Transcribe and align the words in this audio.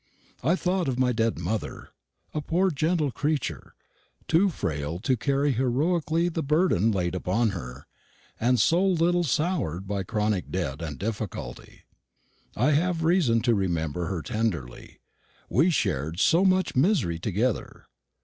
I 0.43 0.55
thought 0.55 0.87
of 0.87 0.97
my 0.97 1.11
dead 1.13 1.37
mother 1.37 1.89
a 2.33 2.41
poor 2.41 2.71
gentle 2.71 3.11
creature 3.11 3.75
too 4.27 4.49
frail 4.49 4.97
to 4.97 5.15
carry 5.15 5.51
heroically 5.51 6.27
the 6.27 6.41
burden 6.41 6.91
laid 6.91 7.13
upon 7.13 7.51
her, 7.51 7.85
and 8.39 8.59
so 8.59 8.83
a 8.83 8.83
little 8.97 9.23
soured 9.23 9.87
by 9.87 10.01
chronic 10.01 10.49
debt 10.49 10.81
and 10.81 10.97
difficulty. 10.97 11.83
I 12.55 12.71
have 12.71 13.03
reason 13.03 13.41
to 13.41 13.53
remember 13.53 14.07
her 14.07 14.23
tenderly; 14.23 14.99
we 15.51 15.69
shared 15.69 16.19
so 16.19 16.43
much 16.45 16.75
misery 16.75 17.19
together. 17.19 17.85